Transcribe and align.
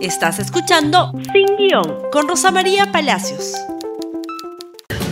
Estás 0.00 0.38
escuchando 0.38 1.10
Sin 1.32 1.56
Guión 1.56 2.08
con 2.12 2.28
Rosa 2.28 2.52
María 2.52 2.92
Palacios. 2.92 3.54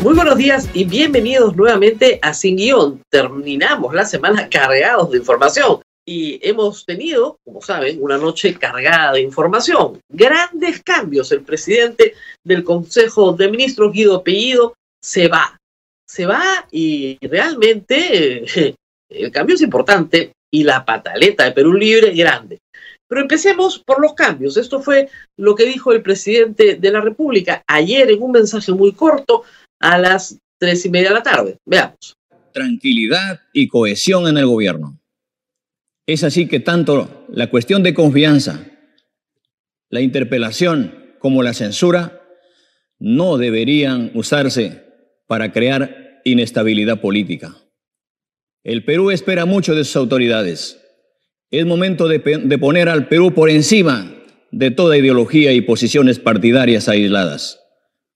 Muy 0.01 0.15
buenos 0.15 0.39
días 0.39 0.69
y 0.75 0.85
bienvenidos 0.85 1.57
nuevamente 1.57 2.21
a 2.23 2.33
Sin 2.33 2.55
Guión. 2.55 3.01
Terminamos 3.11 3.93
la 3.93 4.05
semana 4.05 4.49
cargados 4.49 5.11
de 5.11 5.19
información 5.19 5.81
y 6.07 6.39
hemos 6.49 6.85
tenido, 6.85 7.37
como 7.45 7.61
saben, 7.61 8.01
una 8.01 8.17
noche 8.17 8.55
cargada 8.55 9.15
de 9.15 9.23
información. 9.23 9.99
Grandes 10.09 10.81
cambios. 10.85 11.33
El 11.33 11.43
presidente 11.43 12.15
del 12.45 12.63
Consejo 12.63 13.33
de 13.33 13.51
Ministros, 13.51 13.93
Guido 13.93 14.15
Apellido, 14.15 14.75
se 15.03 15.27
va. 15.27 15.59
Se 16.07 16.27
va 16.27 16.65
y 16.71 17.19
realmente 17.27 18.45
el 19.11 19.33
cambio 19.33 19.57
es 19.57 19.63
importante 19.63 20.31
y 20.49 20.63
la 20.63 20.85
pataleta 20.85 21.45
de 21.45 21.53
Perú 21.53 21.73
Libre 21.73 22.13
grande. 22.13 22.61
Pero 23.09 23.21
empecemos 23.21 23.79
por 23.79 24.01
los 24.01 24.15
cambios. 24.15 24.57
Esto 24.57 24.81
fue 24.81 25.09
lo 25.37 25.55
que 25.55 25.65
dijo 25.65 25.93
el 25.93 26.03
presidente 26.03 26.75
de 26.75 26.91
la 26.91 27.01
República 27.01 27.63
ayer 27.67 28.11
en 28.11 28.23
un 28.23 28.33
mensaje 28.33 28.73
muy 28.73 28.93
corto 28.93 29.45
a 29.81 29.99
las 29.99 30.39
tres 30.59 30.85
y 30.87 30.91
media 30.91 31.09
de 31.09 31.15
la 31.15 31.23
tarde. 31.23 31.59
Veamos. 31.65 32.17
Tranquilidad 32.53 33.41
y 33.53 33.69
cohesión 33.69 34.27
en 34.27 34.39
el 34.39 34.47
gobierno. 34.47 34.99
Es 36.07 36.25
así 36.25 36.47
que 36.47 36.61
tanto 36.61 37.27
la 37.29 37.51
cuestión 37.51 37.83
de 37.83 37.95
confianza, 37.95 38.65
la 39.91 40.01
interpelación 40.01 41.17
como 41.19 41.43
la 41.43 41.53
censura 41.53 42.23
no 42.99 43.37
deberían 43.37 44.11
usarse 44.15 44.85
para 45.27 45.53
crear 45.53 46.21
inestabilidad 46.25 47.01
política. 47.01 47.57
El 48.65 48.85
Perú 48.85 49.11
espera 49.11 49.45
mucho 49.45 49.75
de 49.75 49.85
sus 49.85 49.97
autoridades 49.97 50.81
es 51.51 51.67
momento 51.67 52.09
de, 52.09 52.21
poner 52.59 52.89
al 52.89 53.09
Perú 53.09 53.33
por 53.33 53.51
encima 53.51 54.13
de 54.51 54.71
toda 54.71 54.97
ideología 54.97 55.53
y 55.53 55.61
posiciones 55.61 56.19
partidarias 56.19 56.89
aisladas. 56.89 57.61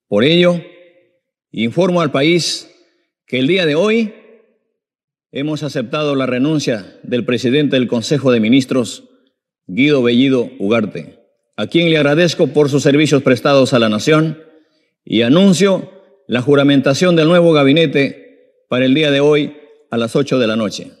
Por 0.07 0.23
ello, 0.23 0.61
informo 1.51 2.01
al 2.01 2.11
país 2.11 2.69
que 3.25 3.39
el 3.39 3.47
día 3.47 3.65
de 3.65 3.75
hoy 3.75 4.13
hemos 5.31 5.63
aceptado 5.63 6.15
la 6.15 6.25
renuncia 6.25 6.99
del 7.03 7.23
presidente 7.23 7.77
del 7.77 7.87
Consejo 7.87 8.31
de 8.31 8.41
Ministros, 8.41 9.05
Guido 9.67 10.03
Bellido 10.03 10.49
Ugarte, 10.59 11.19
a 11.55 11.67
quien 11.67 11.89
le 11.89 11.97
agradezco 11.97 12.47
por 12.47 12.69
sus 12.69 12.83
servicios 12.83 13.23
prestados 13.23 13.73
a 13.73 13.79
la 13.79 13.87
nación 13.87 14.43
y 15.05 15.21
anuncio 15.21 15.89
la 16.27 16.41
juramentación 16.41 17.15
del 17.15 17.27
nuevo 17.27 17.53
gabinete 17.53 18.63
para 18.67 18.85
el 18.85 18.93
día 18.93 19.11
de 19.11 19.21
hoy 19.21 19.55
a 19.89 19.97
las 19.97 20.15
8 20.15 20.39
de 20.39 20.47
la 20.47 20.55
noche. 20.55 21.00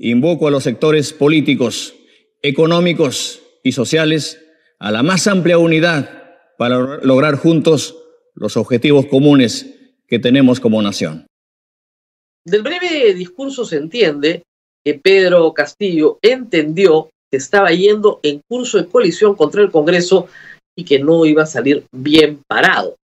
Invoco 0.00 0.46
a 0.46 0.52
los 0.52 0.62
sectores 0.62 1.12
políticos, 1.12 1.92
económicos 2.40 3.42
y 3.64 3.72
sociales 3.72 4.40
a 4.78 4.92
la 4.92 5.02
más 5.02 5.26
amplia 5.26 5.58
unidad 5.58 6.36
para 6.56 6.98
lograr 7.02 7.36
juntos 7.36 7.96
los 8.34 8.56
objetivos 8.56 9.06
comunes 9.06 9.74
que 10.06 10.20
tenemos 10.20 10.60
como 10.60 10.80
nación. 10.80 11.26
Del 12.44 12.62
breve 12.62 13.12
discurso 13.14 13.64
se 13.64 13.76
entiende 13.76 14.44
que 14.84 14.94
Pedro 14.94 15.52
Castillo 15.52 16.18
entendió 16.22 17.10
que 17.30 17.38
estaba 17.38 17.72
yendo 17.72 18.20
en 18.22 18.40
curso 18.48 18.78
de 18.78 18.88
colisión 18.88 19.34
contra 19.34 19.62
el 19.62 19.72
Congreso 19.72 20.28
y 20.76 20.84
que 20.84 21.00
no 21.00 21.26
iba 21.26 21.42
a 21.42 21.46
salir 21.46 21.84
bien 21.92 22.40
parado. 22.46 22.94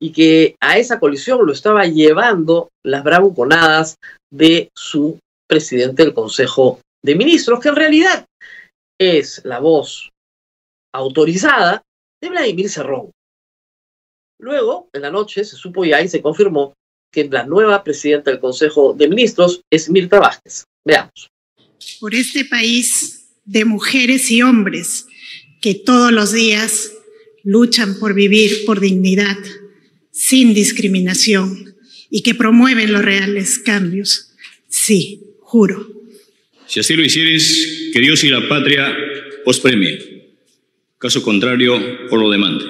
Y 0.00 0.12
que 0.12 0.54
a 0.60 0.78
esa 0.78 1.00
colisión 1.00 1.44
lo 1.44 1.52
estaba 1.52 1.84
llevando 1.86 2.68
las 2.84 3.02
bravuconadas 3.02 3.96
de 4.30 4.70
su 4.74 5.18
presidente 5.46 6.04
del 6.04 6.14
Consejo 6.14 6.80
de 7.02 7.14
Ministros, 7.14 7.60
que 7.60 7.68
en 7.68 7.76
realidad 7.76 8.26
es 8.98 9.42
la 9.44 9.58
voz 9.58 10.10
autorizada 10.92 11.82
de 12.20 12.30
Vladimir 12.30 12.68
Cerrón. 12.68 13.10
Luego, 14.40 14.88
en 14.92 15.02
la 15.02 15.10
noche, 15.10 15.44
se 15.44 15.56
supo 15.56 15.84
ya 15.84 16.00
y 16.00 16.08
se 16.08 16.22
confirmó 16.22 16.74
que 17.12 17.24
la 17.24 17.46
nueva 17.46 17.84
presidenta 17.84 18.30
del 18.30 18.40
Consejo 18.40 18.92
de 18.94 19.08
Ministros 19.08 19.62
es 19.70 19.88
Mirta 19.88 20.18
Vázquez. 20.18 20.64
Veamos. 20.84 21.28
Por 22.00 22.14
este 22.14 22.44
país 22.44 23.28
de 23.44 23.64
mujeres 23.64 24.30
y 24.30 24.42
hombres 24.42 25.06
que 25.60 25.74
todos 25.74 26.12
los 26.12 26.32
días 26.32 26.92
luchan 27.42 27.98
por 27.98 28.14
vivir 28.14 28.64
por 28.64 28.80
dignidad, 28.80 29.36
sin 30.10 30.54
discriminación 30.54 31.76
y 32.10 32.22
que 32.22 32.34
promueven 32.34 32.92
los 32.92 33.04
reales 33.04 33.58
cambios. 33.58 34.34
Sí, 34.68 35.22
juro. 35.54 35.86
Si 36.66 36.80
así 36.80 36.96
lo 36.96 37.04
hicieres, 37.04 37.90
que 37.92 38.00
Dios 38.00 38.24
y 38.24 38.28
la 38.28 38.48
patria 38.48 38.92
os 39.46 39.60
premie. 39.60 40.34
Caso 40.98 41.22
contrario, 41.22 41.76
os 42.10 42.18
lo 42.20 42.28
demande. 42.28 42.64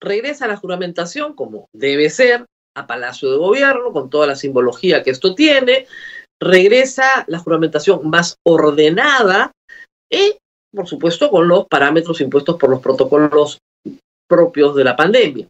Regresa 0.00 0.46
a 0.46 0.48
la 0.48 0.56
juramentación, 0.56 1.34
como 1.34 1.68
debe 1.72 2.10
ser, 2.10 2.46
a 2.74 2.88
Palacio 2.88 3.30
de 3.30 3.36
Gobierno, 3.36 3.92
con 3.92 4.10
toda 4.10 4.26
la 4.26 4.34
simbología 4.34 5.04
que 5.04 5.10
esto 5.10 5.36
tiene. 5.36 5.86
Regresa 6.40 7.24
la 7.28 7.38
juramentación 7.38 8.10
más 8.10 8.38
ordenada 8.44 9.52
y, 10.10 10.34
por 10.74 10.88
supuesto, 10.88 11.30
con 11.30 11.46
los 11.46 11.68
parámetros 11.68 12.20
impuestos 12.20 12.56
por 12.56 12.70
los 12.70 12.80
protocolos 12.80 13.58
propios 14.28 14.74
de 14.74 14.82
la 14.82 14.96
pandemia. 14.96 15.46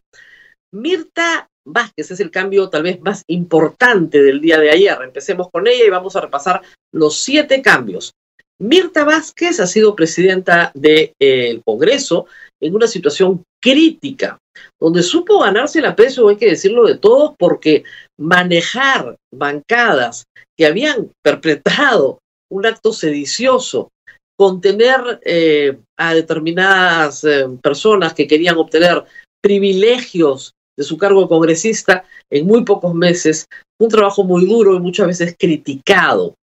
Mirta 0.73 1.47
Vázquez 1.65 2.11
es 2.11 2.19
el 2.19 2.31
cambio 2.31 2.69
tal 2.69 2.83
vez 2.83 3.01
más 3.01 3.23
importante 3.27 4.21
del 4.21 4.41
día 4.41 4.59
de 4.59 4.71
ayer. 4.71 4.97
Empecemos 5.03 5.49
con 5.51 5.67
ella 5.67 5.85
y 5.85 5.89
vamos 5.89 6.15
a 6.15 6.21
repasar 6.21 6.61
los 6.93 7.21
siete 7.21 7.61
cambios. 7.61 8.11
Mirta 8.59 9.03
Vázquez 9.03 9.59
ha 9.59 9.65
sido 9.65 9.95
presidenta 9.95 10.71
del 10.75 11.61
Congreso 11.65 12.27
en 12.61 12.75
una 12.75 12.87
situación 12.87 13.43
crítica, 13.61 14.37
donde 14.79 15.01
supo 15.01 15.39
ganarse 15.39 15.79
el 15.79 15.85
aprecio, 15.85 16.27
hay 16.27 16.37
que 16.37 16.49
decirlo 16.49 16.85
de 16.85 16.97
todos, 16.97 17.33
porque 17.39 17.83
manejar 18.19 19.15
bancadas 19.33 20.25
que 20.57 20.67
habían 20.67 21.11
perpetrado 21.23 22.19
un 22.51 22.67
acto 22.67 22.93
sedicioso, 22.93 23.89
contener 24.37 25.19
eh, 25.23 25.79
a 25.97 26.13
determinadas 26.13 27.23
eh, 27.23 27.47
personas 27.63 28.13
que 28.13 28.27
querían 28.27 28.57
obtener 28.57 29.05
privilegios 29.41 30.53
de 30.81 30.87
su 30.87 30.97
cargo 30.97 31.21
de 31.21 31.27
congresista 31.27 32.03
en 32.29 32.47
muy 32.47 32.65
pocos 32.65 32.93
meses, 32.95 33.45
un 33.79 33.89
trabajo 33.89 34.23
muy 34.23 34.47
duro 34.47 34.75
y 34.75 34.79
muchas 34.79 35.07
veces 35.07 35.35
criticado. 35.37 36.33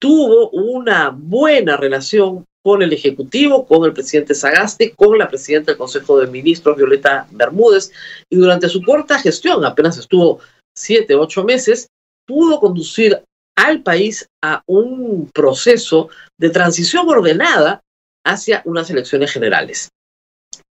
Tuvo 0.00 0.50
una 0.50 1.10
buena 1.10 1.76
relación 1.76 2.44
con 2.64 2.82
el 2.82 2.92
Ejecutivo, 2.92 3.66
con 3.66 3.84
el 3.84 3.92
presidente 3.92 4.34
Sagaste, 4.34 4.92
con 4.94 5.18
la 5.18 5.28
presidenta 5.28 5.72
del 5.72 5.78
Consejo 5.78 6.20
de 6.20 6.28
Ministros, 6.28 6.76
Violeta 6.76 7.26
Bermúdez, 7.32 7.90
y 8.30 8.36
durante 8.36 8.68
su 8.68 8.82
corta 8.82 9.18
gestión, 9.18 9.64
apenas 9.64 9.98
estuvo 9.98 10.38
siete, 10.76 11.16
ocho 11.16 11.42
meses, 11.42 11.88
pudo 12.26 12.60
conducir 12.60 13.20
al 13.56 13.82
país 13.82 14.28
a 14.44 14.62
un 14.66 15.28
proceso 15.34 16.10
de 16.38 16.50
transición 16.50 17.08
ordenada 17.08 17.80
hacia 18.24 18.62
unas 18.64 18.88
elecciones 18.90 19.32
generales. 19.32 19.88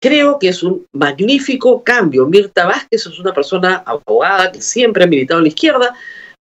Creo 0.01 0.39
que 0.39 0.49
es 0.49 0.63
un 0.63 0.87
magnífico 0.93 1.83
cambio. 1.83 2.27
Mirta 2.27 2.67
Vázquez 2.67 3.07
es 3.07 3.19
una 3.19 3.35
persona 3.35 3.83
abogada 3.85 4.53
que 4.53 4.63
siempre 4.63 5.05
ha 5.05 5.09
militado 5.09 5.41
en 5.41 5.45
la 5.45 5.49
izquierda, 5.49 5.97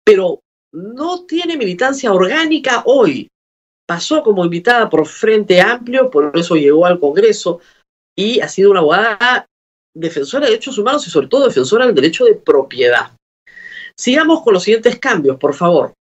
pero 0.03 0.41
no 0.73 1.25
tiene 1.25 1.55
militancia 1.57 2.11
orgánica 2.11 2.83
hoy. 2.85 3.29
Pasó 3.87 4.23
como 4.23 4.43
invitada 4.43 4.89
por 4.89 5.07
Frente 5.07 5.61
Amplio, 5.61 6.09
por 6.09 6.31
eso 6.35 6.55
llegó 6.55 6.85
al 6.85 6.99
Congreso 6.99 7.61
y 8.17 8.39
ha 8.41 8.49
sido 8.49 8.71
una 8.71 8.79
abogada 8.79 9.45
defensora 9.95 10.45
de 10.45 10.51
derechos 10.51 10.77
humanos 10.77 11.07
y 11.07 11.09
sobre 11.09 11.27
todo 11.27 11.47
defensora 11.47 11.85
del 11.85 11.95
derecho 11.95 12.25
de 12.25 12.35
propiedad. 12.35 13.11
Sigamos 13.97 14.41
con 14.43 14.53
los 14.53 14.63
siguientes 14.63 14.99
cambios, 14.99 15.37
por 15.37 15.53
favor. 15.53 15.93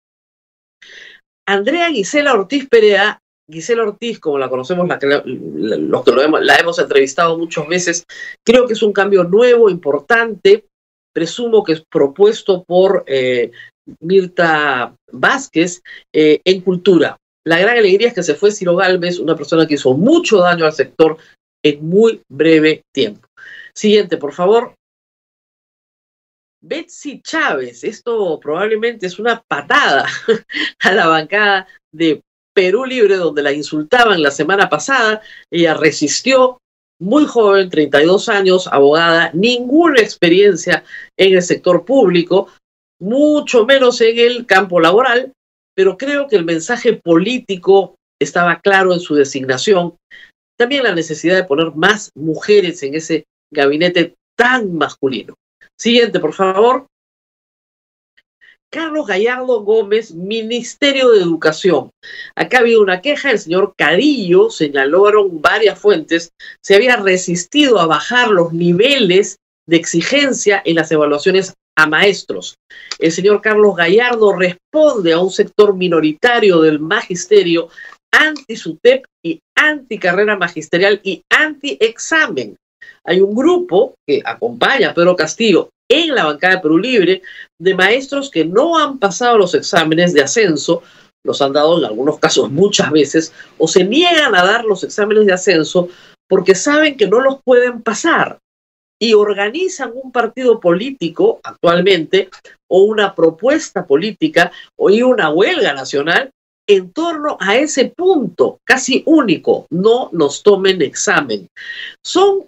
Andrea 1.46 1.90
Gisela 1.90 2.32
Ortiz 2.32 2.66
Perea 2.68 3.18
Gisela 3.50 3.82
Ortiz, 3.82 4.18
como 4.18 4.38
la 4.38 4.48
conocemos, 4.48 4.86
la 4.88 4.98
los 5.24 6.04
que 6.04 6.12
la 6.12 6.56
hemos 6.56 6.78
entrevistado 6.78 7.38
muchas 7.38 7.66
veces, 7.68 8.04
creo 8.44 8.66
que 8.66 8.72
es 8.74 8.82
un 8.82 8.92
cambio 8.92 9.24
nuevo, 9.24 9.68
importante, 9.68 10.66
presumo 11.12 11.62
que 11.62 11.72
es 11.72 11.84
propuesto 11.90 12.64
por 12.64 13.04
eh, 13.06 13.50
Mirta 14.00 14.94
Vázquez 15.10 15.82
eh, 16.12 16.40
en 16.44 16.60
cultura. 16.60 17.16
La 17.44 17.58
gran 17.58 17.76
alegría 17.76 18.08
es 18.08 18.14
que 18.14 18.22
se 18.22 18.34
fue 18.34 18.52
Ciro 18.52 18.76
Galvez, 18.76 19.18
una 19.18 19.36
persona 19.36 19.66
que 19.66 19.74
hizo 19.74 19.94
mucho 19.94 20.38
daño 20.38 20.64
al 20.64 20.72
sector 20.72 21.18
en 21.64 21.86
muy 21.86 22.22
breve 22.30 22.82
tiempo. 22.94 23.26
Siguiente, 23.74 24.16
por 24.16 24.32
favor. 24.32 24.74
Betsy 26.64 27.20
Chávez, 27.20 27.82
esto 27.82 28.38
probablemente 28.38 29.06
es 29.06 29.18
una 29.18 29.42
patada 29.42 30.06
a 30.78 30.92
la 30.92 31.08
bancada 31.08 31.66
de 31.92 32.22
Perú 32.54 32.84
Libre, 32.84 33.16
donde 33.16 33.42
la 33.42 33.52
insultaban 33.52 34.22
la 34.22 34.30
semana 34.30 34.68
pasada. 34.68 35.22
Ella 35.50 35.74
resistió, 35.74 36.58
muy 37.00 37.26
joven, 37.26 37.68
32 37.68 38.28
años, 38.28 38.68
abogada, 38.68 39.30
ninguna 39.34 40.00
experiencia 40.00 40.84
en 41.16 41.34
el 41.34 41.42
sector 41.42 41.84
público, 41.84 42.48
mucho 43.00 43.66
menos 43.66 44.00
en 44.00 44.18
el 44.18 44.46
campo 44.46 44.78
laboral, 44.78 45.32
pero 45.74 45.96
creo 45.96 46.28
que 46.28 46.36
el 46.36 46.44
mensaje 46.44 46.92
político 46.92 47.96
estaba 48.20 48.60
claro 48.60 48.92
en 48.92 49.00
su 49.00 49.14
designación. 49.14 49.96
También 50.56 50.84
la 50.84 50.94
necesidad 50.94 51.34
de 51.34 51.44
poner 51.44 51.74
más 51.74 52.10
mujeres 52.14 52.82
en 52.84 52.94
ese 52.94 53.24
gabinete 53.52 54.14
tan 54.36 54.74
masculino. 54.74 55.34
Siguiente, 55.76 56.20
por 56.20 56.32
favor. 56.32 56.86
Carlos 58.72 59.06
Gallardo 59.06 59.62
Gómez, 59.62 60.14
Ministerio 60.14 61.10
de 61.10 61.20
Educación. 61.20 61.90
Acá 62.34 62.56
ha 62.56 62.60
habido 62.60 62.80
una 62.80 63.02
queja, 63.02 63.30
el 63.30 63.38
señor 63.38 63.74
Cadillo, 63.76 64.48
señalaron 64.48 65.42
varias 65.42 65.78
fuentes, 65.78 66.32
se 66.62 66.74
había 66.74 66.96
resistido 66.96 67.78
a 67.78 67.86
bajar 67.86 68.30
los 68.30 68.54
niveles 68.54 69.36
de 69.68 69.76
exigencia 69.76 70.62
en 70.64 70.76
las 70.76 70.90
evaluaciones 70.90 71.52
a 71.76 71.86
maestros. 71.86 72.54
El 72.98 73.12
señor 73.12 73.42
Carlos 73.42 73.76
Gallardo 73.76 74.32
responde 74.32 75.12
a 75.12 75.18
un 75.18 75.30
sector 75.30 75.76
minoritario 75.76 76.62
del 76.62 76.80
magisterio 76.80 77.68
anti-SUTEP 78.10 79.04
y 79.22 79.38
anti-carrera 79.54 80.36
magisterial 80.38 80.98
y 81.04 81.22
anti-examen. 81.28 82.56
Hay 83.04 83.20
un 83.20 83.34
grupo 83.34 83.94
que 84.06 84.22
acompaña 84.24 84.90
a 84.90 84.94
Pedro 84.94 85.14
Castillo 85.14 85.68
en 85.92 86.14
la 86.14 86.24
bancada 86.24 86.56
de 86.56 86.62
Perú 86.62 86.78
Libre 86.78 87.22
de 87.60 87.74
maestros 87.74 88.30
que 88.30 88.44
no 88.44 88.78
han 88.78 88.98
pasado 88.98 89.38
los 89.38 89.54
exámenes 89.54 90.14
de 90.14 90.22
ascenso, 90.22 90.82
los 91.24 91.40
han 91.42 91.52
dado 91.52 91.78
en 91.78 91.84
algunos 91.84 92.18
casos 92.18 92.50
muchas 92.50 92.90
veces, 92.90 93.32
o 93.58 93.68
se 93.68 93.84
niegan 93.84 94.34
a 94.34 94.44
dar 94.44 94.64
los 94.64 94.82
exámenes 94.84 95.26
de 95.26 95.32
ascenso 95.32 95.88
porque 96.28 96.54
saben 96.54 96.96
que 96.96 97.06
no 97.06 97.20
los 97.20 97.42
pueden 97.44 97.82
pasar 97.82 98.38
y 98.98 99.14
organizan 99.14 99.92
un 99.94 100.12
partido 100.12 100.60
político 100.60 101.40
actualmente 101.42 102.30
o 102.70 102.84
una 102.84 103.14
propuesta 103.14 103.84
política 103.84 104.52
o 104.78 104.86
una 104.86 105.30
huelga 105.30 105.74
nacional 105.74 106.30
en 106.68 106.92
torno 106.92 107.36
a 107.40 107.56
ese 107.56 107.86
punto 107.96 108.60
casi 108.64 109.02
único, 109.04 109.66
no 109.70 110.08
nos 110.12 110.42
tomen 110.42 110.80
examen. 110.80 111.48
Son 112.02 112.46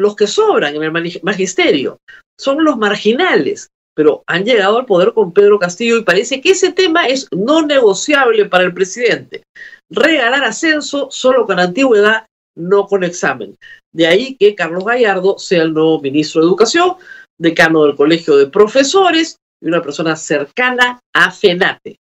los 0.00 0.16
que 0.16 0.26
sobran 0.26 0.74
en 0.74 0.82
el 0.82 1.20
magisterio, 1.22 1.98
son 2.38 2.64
los 2.64 2.78
marginales, 2.78 3.68
pero 3.94 4.22
han 4.26 4.46
llegado 4.46 4.78
al 4.78 4.86
poder 4.86 5.12
con 5.12 5.30
Pedro 5.30 5.58
Castillo 5.58 5.98
y 5.98 6.04
parece 6.04 6.40
que 6.40 6.52
ese 6.52 6.72
tema 6.72 7.06
es 7.06 7.28
no 7.32 7.60
negociable 7.60 8.46
para 8.46 8.64
el 8.64 8.72
presidente. 8.72 9.42
Regalar 9.90 10.42
ascenso 10.42 11.10
solo 11.10 11.44
con 11.44 11.60
antigüedad, 11.60 12.24
no 12.56 12.86
con 12.86 13.04
examen. 13.04 13.56
De 13.92 14.06
ahí 14.06 14.36
que 14.36 14.54
Carlos 14.54 14.86
Gallardo 14.86 15.38
sea 15.38 15.64
el 15.64 15.74
nuevo 15.74 16.00
ministro 16.00 16.40
de 16.40 16.46
Educación, 16.46 16.96
decano 17.38 17.84
del 17.84 17.94
Colegio 17.94 18.36
de 18.36 18.46
Profesores 18.46 19.36
y 19.62 19.68
una 19.68 19.82
persona 19.82 20.16
cercana 20.16 20.98
a 21.14 21.30
FENATE. 21.30 21.96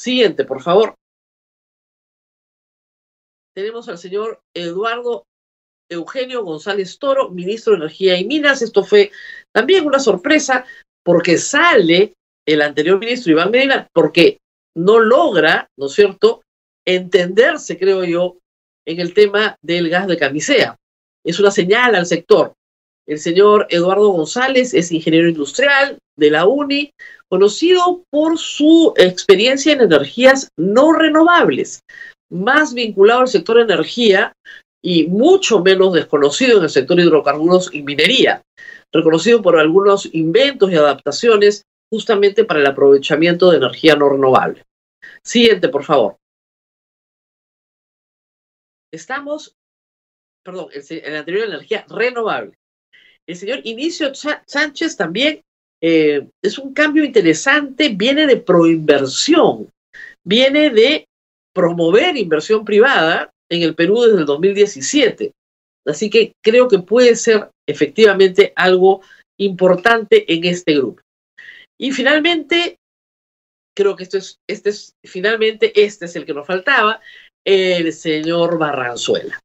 Siguiente, 0.00 0.46
por 0.46 0.62
favor. 0.62 0.94
Tenemos 3.54 3.90
al 3.90 3.98
señor 3.98 4.40
Eduardo 4.54 5.24
Eugenio 5.88 6.44
González 6.44 6.98
Toro, 6.98 7.30
ministro 7.30 7.72
de 7.72 7.78
Energía 7.78 8.18
y 8.18 8.24
Minas. 8.24 8.62
Esto 8.62 8.84
fue 8.84 9.10
también 9.52 9.86
una 9.86 9.98
sorpresa 9.98 10.64
porque 11.04 11.38
sale 11.38 12.14
el 12.46 12.62
anterior 12.62 12.98
ministro 12.98 13.32
Iván 13.32 13.50
Medina 13.50 13.88
porque 13.92 14.38
no 14.76 14.98
logra, 14.98 15.68
¿no 15.78 15.86
es 15.86 15.92
cierto?, 15.92 16.42
entenderse, 16.86 17.78
creo 17.78 18.04
yo, 18.04 18.38
en 18.86 19.00
el 19.00 19.14
tema 19.14 19.56
del 19.62 19.88
gas 19.88 20.06
de 20.06 20.16
camisea. 20.16 20.76
Es 21.24 21.40
una 21.40 21.50
señal 21.50 21.94
al 21.94 22.06
sector. 22.06 22.52
El 23.08 23.18
señor 23.18 23.66
Eduardo 23.70 24.10
González 24.10 24.74
es 24.74 24.92
ingeniero 24.92 25.28
industrial 25.28 25.98
de 26.16 26.30
la 26.30 26.46
UNI, 26.46 26.90
conocido 27.28 28.04
por 28.10 28.38
su 28.38 28.94
experiencia 28.96 29.72
en 29.72 29.80
energías 29.80 30.48
no 30.56 30.92
renovables, 30.92 31.80
más 32.30 32.74
vinculado 32.74 33.20
al 33.20 33.28
sector 33.28 33.58
energía 33.58 34.32
y 34.88 35.08
mucho 35.08 35.62
menos 35.62 35.94
desconocido 35.94 36.58
en 36.58 36.62
el 36.62 36.70
sector 36.70 37.00
hidrocarburos 37.00 37.74
y 37.74 37.82
minería, 37.82 38.44
reconocido 38.92 39.42
por 39.42 39.58
algunos 39.58 40.08
inventos 40.14 40.70
y 40.70 40.76
adaptaciones 40.76 41.64
justamente 41.90 42.44
para 42.44 42.60
el 42.60 42.66
aprovechamiento 42.66 43.50
de 43.50 43.56
energía 43.56 43.96
no 43.96 44.08
renovable. 44.08 44.64
Siguiente, 45.24 45.68
por 45.70 45.82
favor. 45.82 46.16
Estamos, 48.92 49.56
perdón, 50.44 50.68
en 50.72 51.12
la 51.12 51.18
anterior 51.18 51.48
energía 51.48 51.84
renovable. 51.88 52.56
El 53.26 53.34
señor 53.34 53.62
Inicio 53.64 54.12
Sánchez 54.14 54.96
también 54.96 55.42
eh, 55.82 56.28
es 56.40 56.58
un 56.60 56.72
cambio 56.72 57.02
interesante, 57.02 57.88
viene 57.88 58.28
de 58.28 58.36
proinversión, 58.36 59.68
viene 60.24 60.70
de 60.70 61.08
promover 61.52 62.16
inversión 62.16 62.64
privada 62.64 63.32
en 63.50 63.62
el 63.62 63.74
Perú 63.74 64.02
desde 64.02 64.18
el 64.18 64.26
2017. 64.26 65.32
Así 65.86 66.10
que 66.10 66.32
creo 66.44 66.68
que 66.68 66.80
puede 66.80 67.14
ser 67.16 67.50
efectivamente 67.68 68.52
algo 68.56 69.02
importante 69.38 70.32
en 70.32 70.44
este 70.44 70.74
grupo. 70.74 71.00
Y 71.78 71.92
finalmente, 71.92 72.76
creo 73.76 73.94
que 73.94 74.04
esto 74.04 74.18
es, 74.18 74.36
este 74.48 74.70
es, 74.70 74.92
finalmente, 75.04 75.72
este 75.80 76.06
es 76.06 76.16
el 76.16 76.24
que 76.24 76.34
nos 76.34 76.46
faltaba, 76.46 77.00
el 77.46 77.92
señor 77.92 78.58
Barranzuela. 78.58 79.38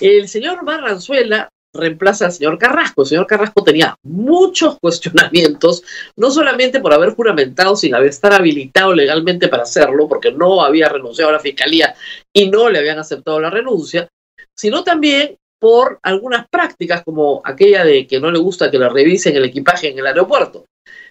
El 0.00 0.28
señor 0.28 0.64
Barranzuela 0.64 1.48
reemplaza 1.74 2.26
al 2.26 2.32
señor 2.32 2.58
Carrasco. 2.58 3.02
El 3.02 3.08
señor 3.08 3.26
Carrasco 3.26 3.64
tenía 3.64 3.96
muchos 4.02 4.78
cuestionamientos, 4.78 5.82
no 6.16 6.30
solamente 6.30 6.80
por 6.80 6.92
haber 6.92 7.14
juramentado 7.14 7.76
sin 7.76 7.94
haber 7.94 8.10
estar 8.10 8.32
habilitado 8.32 8.94
legalmente 8.94 9.48
para 9.48 9.62
hacerlo, 9.62 10.08
porque 10.08 10.32
no 10.32 10.62
había 10.62 10.88
renunciado 10.88 11.30
a 11.30 11.34
la 11.34 11.40
fiscalía 11.40 11.94
y 12.32 12.48
no 12.48 12.68
le 12.68 12.78
habían 12.78 12.98
aceptado 12.98 13.40
la 13.40 13.50
renuncia, 13.50 14.08
sino 14.56 14.84
también 14.84 15.36
por 15.60 15.98
algunas 16.02 16.46
prácticas 16.48 17.02
como 17.04 17.40
aquella 17.44 17.84
de 17.84 18.06
que 18.06 18.20
no 18.20 18.30
le 18.30 18.38
gusta 18.38 18.70
que 18.70 18.78
le 18.78 18.88
revisen 18.88 19.36
el 19.36 19.44
equipaje 19.44 19.90
en 19.90 19.98
el 19.98 20.06
aeropuerto. 20.06 20.66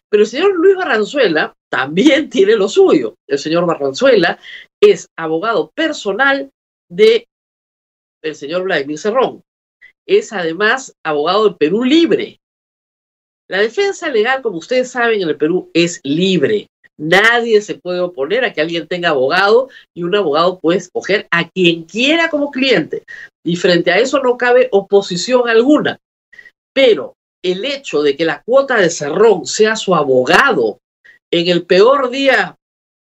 Pero 0.09 0.23
el 0.23 0.29
señor 0.29 0.53
Luis 0.55 0.75
Barranzuela 0.75 1.53
también 1.71 2.29
tiene 2.29 2.55
lo 2.55 2.67
suyo. 2.67 3.15
El 3.27 3.39
señor 3.39 3.65
Barranzuela 3.65 4.37
es 4.81 5.07
abogado 5.17 5.71
personal 5.73 6.49
de 6.89 7.25
el 8.23 8.35
señor 8.35 8.63
Vladimir 8.63 8.99
Cerrón 8.99 9.41
es 10.07 10.33
además 10.33 10.94
abogado 11.03 11.45
del 11.45 11.56
Perú 11.57 11.83
Libre. 11.83 12.39
La 13.50 13.59
defensa 13.59 14.09
legal, 14.09 14.42
como 14.42 14.57
ustedes 14.57 14.92
saben, 14.92 15.21
en 15.21 15.30
el 15.30 15.38
Perú 15.38 15.69
es 15.74 16.00
libre. 16.03 16.68
Nadie 16.98 17.62
se 17.62 17.75
puede 17.75 18.00
oponer 18.00 18.45
a 18.45 18.53
que 18.53 18.62
alguien 18.62 18.88
tenga 18.88 19.09
abogado 19.09 19.69
y 19.95 20.03
un 20.03 20.15
abogado 20.15 20.59
puede 20.59 20.77
escoger 20.77 21.27
a 21.31 21.50
quien 21.50 21.84
quiera 21.84 22.29
como 22.29 22.51
cliente. 22.51 23.03
Y 23.46 23.55
frente 23.55 23.91
a 23.91 23.98
eso 23.98 24.22
no 24.22 24.38
cabe 24.38 24.70
oposición 24.72 25.50
alguna. 25.50 25.98
Pero 26.74 27.15
el 27.43 27.65
hecho 27.65 28.03
de 28.03 28.15
que 28.15 28.24
la 28.24 28.41
cuota 28.43 28.77
de 28.77 28.89
Cerrón 28.89 29.46
sea 29.46 29.75
su 29.75 29.96
abogado 29.96 30.77
en 31.34 31.48
el 31.48 31.65
peor 31.65 32.10
día 32.10 32.55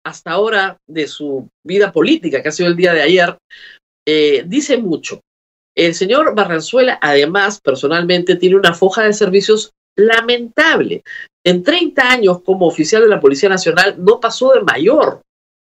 hasta 0.04 0.30
ahora 0.30 0.78
de 0.88 1.06
su 1.06 1.48
vida 1.66 1.92
política, 1.92 2.42
que 2.42 2.48
ha 2.48 2.52
sido 2.52 2.68
el 2.68 2.76
día 2.76 2.92
de 2.92 3.02
ayer, 3.02 3.36
eh, 4.06 4.44
dice 4.46 4.76
mucho. 4.78 5.20
El 5.74 5.94
señor 5.94 6.34
Barranzuela, 6.34 6.98
además, 7.00 7.60
personalmente, 7.60 8.36
tiene 8.36 8.56
una 8.56 8.74
foja 8.74 9.04
de 9.04 9.12
servicios 9.12 9.72
lamentable. 9.96 11.02
En 11.44 11.62
30 11.62 12.10
años 12.10 12.42
como 12.42 12.66
oficial 12.66 13.02
de 13.02 13.08
la 13.08 13.20
Policía 13.20 13.48
Nacional 13.48 13.96
no 13.98 14.20
pasó 14.20 14.52
de 14.52 14.60
mayor. 14.60 15.22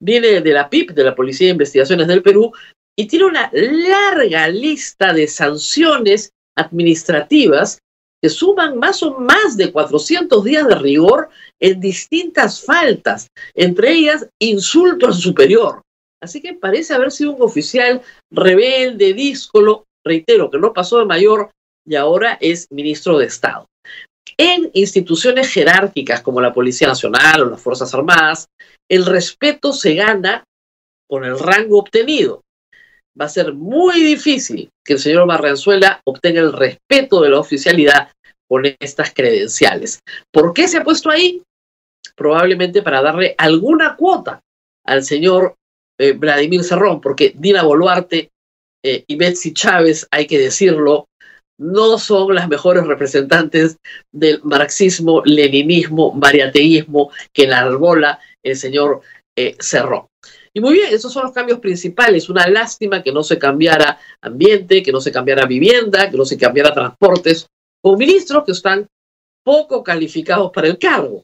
Viene 0.00 0.40
de 0.40 0.52
la 0.52 0.70
PIP, 0.70 0.92
de 0.92 1.04
la 1.04 1.14
Policía 1.14 1.48
de 1.48 1.52
Investigaciones 1.52 2.06
del 2.06 2.22
Perú, 2.22 2.52
y 2.96 3.06
tiene 3.06 3.26
una 3.26 3.50
larga 3.52 4.48
lista 4.48 5.12
de 5.12 5.26
sanciones 5.28 6.30
administrativas 6.56 7.78
que 8.20 8.28
suman 8.28 8.78
más 8.78 9.02
o 9.02 9.18
más 9.18 9.56
de 9.56 9.70
400 9.70 10.42
días 10.42 10.66
de 10.66 10.74
rigor 10.74 11.28
en 11.60 11.80
distintas 11.80 12.64
faltas, 12.64 13.28
entre 13.54 13.92
ellas 13.92 14.28
insulto 14.40 15.06
al 15.06 15.14
superior. 15.14 15.82
Así 16.20 16.40
que 16.40 16.54
parece 16.54 16.94
haber 16.94 17.12
sido 17.12 17.36
un 17.36 17.42
oficial 17.42 18.02
rebelde, 18.30 19.12
díscolo, 19.12 19.84
reitero, 20.08 20.50
que 20.50 20.58
no 20.58 20.72
pasó 20.72 20.98
de 20.98 21.04
mayor 21.04 21.50
y 21.86 21.94
ahora 21.94 22.36
es 22.40 22.66
ministro 22.70 23.18
de 23.18 23.26
Estado. 23.26 23.66
En 24.36 24.70
instituciones 24.74 25.52
jerárquicas 25.52 26.20
como 26.20 26.40
la 26.40 26.52
Policía 26.52 26.88
Nacional 26.88 27.42
o 27.42 27.50
las 27.50 27.60
Fuerzas 27.60 27.92
Armadas, 27.94 28.48
el 28.88 29.06
respeto 29.06 29.72
se 29.72 29.94
gana 29.94 30.44
con 31.08 31.24
el 31.24 31.38
rango 31.38 31.78
obtenido. 31.78 32.42
Va 33.20 33.24
a 33.24 33.30
ser 33.30 33.52
muy 33.52 34.00
difícil 34.00 34.70
que 34.84 34.94
el 34.94 34.98
señor 34.98 35.26
Barranzuela 35.26 36.00
obtenga 36.04 36.40
el 36.40 36.52
respeto 36.52 37.20
de 37.20 37.30
la 37.30 37.40
oficialidad 37.40 38.10
con 38.48 38.62
estas 38.78 39.12
credenciales. 39.12 40.00
¿Por 40.32 40.54
qué 40.54 40.68
se 40.68 40.78
ha 40.78 40.84
puesto 40.84 41.10
ahí? 41.10 41.42
Probablemente 42.14 42.82
para 42.82 43.02
darle 43.02 43.34
alguna 43.38 43.96
cuota 43.96 44.40
al 44.84 45.04
señor 45.04 45.56
eh, 45.98 46.12
Vladimir 46.12 46.62
Cerrón, 46.62 47.00
porque 47.00 47.32
Dina 47.36 47.62
Boluarte 47.62 48.30
eh, 48.88 49.04
y 49.06 49.16
Betsy 49.16 49.52
Chávez, 49.52 50.06
hay 50.10 50.26
que 50.26 50.38
decirlo, 50.38 51.08
no 51.58 51.98
son 51.98 52.34
las 52.34 52.48
mejores 52.48 52.86
representantes 52.86 53.76
del 54.12 54.40
marxismo, 54.44 55.22
leninismo, 55.24 56.12
mariateísmo 56.12 57.10
que 57.32 57.44
enarbola 57.44 58.18
el 58.42 58.56
señor 58.56 59.00
eh, 59.36 59.56
cerró. 59.58 60.08
Y 60.54 60.60
muy 60.60 60.74
bien, 60.74 60.88
esos 60.92 61.12
son 61.12 61.24
los 61.24 61.32
cambios 61.32 61.58
principales. 61.58 62.28
Una 62.28 62.48
lástima 62.48 63.02
que 63.02 63.12
no 63.12 63.22
se 63.22 63.38
cambiara 63.38 63.98
ambiente, 64.22 64.82
que 64.82 64.92
no 64.92 65.00
se 65.00 65.12
cambiara 65.12 65.46
vivienda, 65.46 66.10
que 66.10 66.16
no 66.16 66.24
se 66.24 66.38
cambiara 66.38 66.72
transportes, 66.72 67.46
con 67.82 67.98
ministros 67.98 68.44
que 68.44 68.52
están 68.52 68.86
poco 69.44 69.82
calificados 69.82 70.50
para 70.52 70.68
el 70.68 70.78
cargo. 70.78 71.22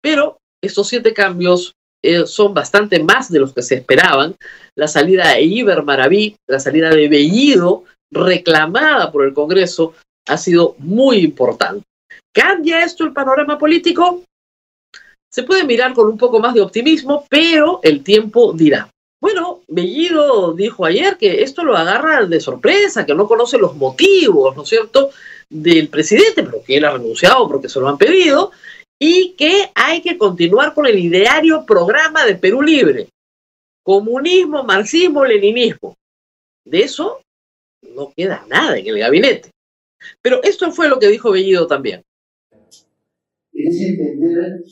Pero 0.00 0.38
estos 0.62 0.88
siete 0.88 1.12
cambios 1.12 1.74
eh, 2.02 2.26
son 2.26 2.52
bastante 2.52 3.02
más 3.02 3.30
de 3.30 3.40
los 3.40 3.52
que 3.52 3.62
se 3.62 3.76
esperaban. 3.76 4.34
La 4.76 4.88
salida 4.88 5.32
de 5.32 5.42
Iber 5.42 5.82
Maraví, 5.82 6.36
la 6.48 6.58
salida 6.58 6.90
de 6.90 7.08
Bellido, 7.08 7.84
reclamada 8.10 9.10
por 9.12 9.24
el 9.24 9.32
Congreso, 9.32 9.94
ha 10.26 10.36
sido 10.36 10.76
muy 10.78 11.18
importante. 11.18 11.84
¿Cambia 12.34 12.84
esto 12.84 13.04
el 13.04 13.12
panorama 13.12 13.58
político? 13.58 14.22
Se 15.30 15.42
puede 15.42 15.64
mirar 15.64 15.94
con 15.94 16.08
un 16.08 16.18
poco 16.18 16.40
más 16.40 16.54
de 16.54 16.60
optimismo, 16.60 17.26
pero 17.28 17.80
el 17.82 18.02
tiempo 18.02 18.52
dirá. 18.52 18.88
Bueno, 19.20 19.60
Bellido 19.68 20.52
dijo 20.52 20.84
ayer 20.84 21.16
que 21.16 21.42
esto 21.42 21.62
lo 21.62 21.76
agarra 21.76 22.26
de 22.26 22.40
sorpresa, 22.40 23.06
que 23.06 23.14
no 23.14 23.28
conoce 23.28 23.56
los 23.56 23.76
motivos, 23.76 24.56
¿no 24.56 24.64
es 24.64 24.68
cierto?, 24.68 25.10
del 25.48 25.88
presidente, 25.88 26.42
pero 26.42 26.62
que 26.64 26.76
él 26.76 26.84
ha 26.84 26.90
renunciado 26.90 27.46
porque 27.46 27.68
se 27.68 27.78
lo 27.78 27.88
han 27.88 27.98
pedido, 27.98 28.50
y 29.04 29.34
que 29.36 29.68
hay 29.74 30.00
que 30.00 30.16
continuar 30.16 30.74
con 30.74 30.86
el 30.86 30.96
ideario 30.96 31.66
programa 31.66 32.24
de 32.24 32.36
Perú 32.36 32.62
Libre. 32.62 33.08
Comunismo, 33.82 34.62
marxismo, 34.62 35.24
leninismo. 35.24 35.96
De 36.64 36.82
eso 36.82 37.20
no 37.96 38.12
queda 38.16 38.46
nada 38.48 38.78
en 38.78 38.86
el 38.86 39.00
gabinete. 39.00 39.50
Pero 40.22 40.40
esto 40.44 40.70
fue 40.70 40.88
lo 40.88 41.00
que 41.00 41.08
dijo 41.08 41.32
Bellido 41.32 41.66
también. 41.66 42.00
Es 43.52 43.80
entender, 43.80 44.62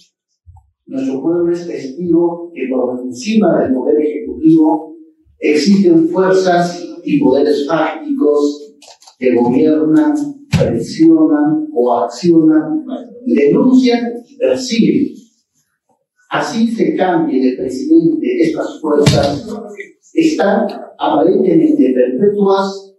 nuestro 0.86 1.22
pueblo 1.22 1.52
es 1.52 1.66
testigo 1.66 2.52
que 2.54 2.68
por 2.68 3.00
encima 3.00 3.64
del 3.64 3.74
poder 3.74 4.00
ejecutivo 4.00 4.94
existen 5.40 6.08
fuerzas 6.08 6.80
y 7.02 7.18
poderes 7.18 7.66
fácticos 7.66 8.76
que 9.18 9.34
gobiernan, 9.34 10.14
presionan 10.64 11.68
o 11.74 11.94
accionan, 11.94 12.84
denuncian 13.26 14.12
y 14.26 14.36
persiguen. 14.36 15.14
Así 16.30 16.68
se 16.68 16.96
cambie 16.96 17.42
de 17.42 17.56
presidente 17.56 18.42
estas 18.42 18.80
fuerzas, 18.80 19.46
están 20.14 20.66
aparentemente 20.98 21.92
perpetuas 21.92 22.94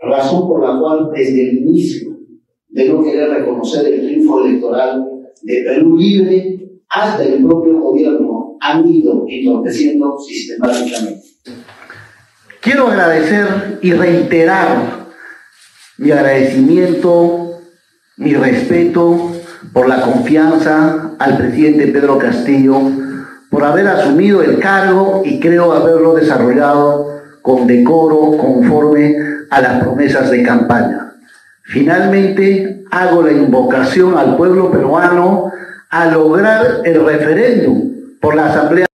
razón 0.00 0.48
por 0.48 0.62
la 0.62 0.78
cual 0.80 1.10
desde 1.14 1.50
el 1.50 1.58
inicio 1.58 2.18
de 2.68 2.88
no 2.88 3.02
querer 3.02 3.30
reconocer 3.30 3.86
el 3.86 4.00
triunfo 4.00 4.44
electoral 4.44 5.04
de 5.42 5.62
Perú 5.62 5.96
Libre 5.96 6.80
hasta 6.88 7.24
el 7.24 7.44
propio 7.44 7.80
gobierno 7.80 8.56
han 8.60 8.88
ido 8.88 9.24
entorpeciendo 9.28 10.16
sistemáticamente. 10.18 11.22
Quiero 12.60 12.88
agradecer 12.88 13.78
y 13.82 13.92
reiterar 13.92 15.01
mi 16.02 16.10
agradecimiento, 16.10 17.60
mi 18.16 18.34
respeto 18.34 19.30
por 19.72 19.88
la 19.88 20.00
confianza 20.00 21.12
al 21.16 21.36
presidente 21.36 21.86
Pedro 21.92 22.18
Castillo, 22.18 22.76
por 23.48 23.62
haber 23.64 23.86
asumido 23.86 24.42
el 24.42 24.58
cargo 24.58 25.22
y 25.24 25.38
creo 25.38 25.72
haberlo 25.72 26.14
desarrollado 26.14 27.22
con 27.40 27.68
decoro, 27.68 28.36
conforme 28.36 29.14
a 29.48 29.60
las 29.60 29.80
promesas 29.80 30.28
de 30.32 30.42
campaña. 30.42 31.12
Finalmente, 31.62 32.82
hago 32.90 33.22
la 33.22 33.32
invocación 33.32 34.18
al 34.18 34.36
pueblo 34.36 34.72
peruano 34.72 35.52
a 35.88 36.06
lograr 36.06 36.80
el 36.84 37.04
referéndum 37.04 38.18
por 38.20 38.34
la 38.34 38.46
Asamblea. 38.46 38.86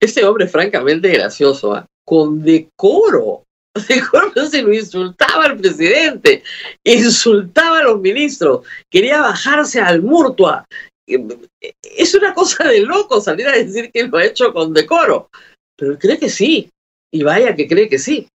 Este 0.00 0.24
hombre 0.24 0.48
francamente 0.48 1.10
gracioso, 1.10 1.74
¿ah? 1.74 1.84
con 2.06 2.42
decoro. 2.42 3.43
Decoro 3.88 4.46
se 4.46 4.62
lo 4.62 4.72
insultaba 4.72 5.46
al 5.46 5.56
presidente, 5.56 6.42
insultaba 6.84 7.80
a 7.80 7.82
los 7.84 8.00
ministros, 8.00 8.66
quería 8.88 9.20
bajarse 9.20 9.80
al 9.80 10.02
Murtua. 10.02 10.64
Es 11.06 12.14
una 12.14 12.32
cosa 12.32 12.64
de 12.68 12.80
loco 12.80 13.20
salir 13.20 13.46
a 13.48 13.52
decir 13.52 13.90
que 13.92 14.04
lo 14.04 14.16
ha 14.16 14.24
hecho 14.24 14.52
con 14.52 14.72
decoro, 14.72 15.28
pero 15.76 15.98
cree 15.98 16.18
que 16.18 16.30
sí, 16.30 16.70
y 17.12 17.22
vaya 17.22 17.54
que 17.54 17.68
cree 17.68 17.88
que 17.88 17.98
sí. 17.98 18.28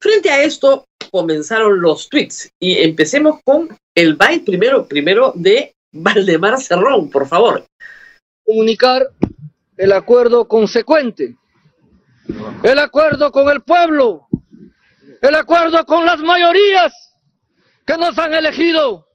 Frente 0.00 0.30
a 0.30 0.42
esto 0.42 0.84
comenzaron 1.12 1.80
los 1.80 2.08
tweets 2.08 2.50
y 2.58 2.78
empecemos 2.78 3.40
con 3.44 3.68
el 3.94 4.14
byte 4.14 4.44
primero, 4.44 4.88
primero 4.88 5.32
de 5.36 5.74
Valdemar 5.92 6.60
Cerrón, 6.60 7.10
por 7.10 7.28
favor. 7.28 7.64
Comunicar 8.44 9.06
el 9.76 9.92
acuerdo 9.92 10.48
consecuente, 10.48 11.36
el 12.64 12.78
acuerdo 12.78 13.30
con 13.30 13.48
el 13.48 13.60
pueblo, 13.60 14.26
el 15.22 15.34
acuerdo 15.36 15.86
con 15.86 16.04
las 16.04 16.18
mayorías 16.18 16.92
que 17.86 17.96
nos 17.96 18.18
han 18.18 18.34
elegido 18.34 19.06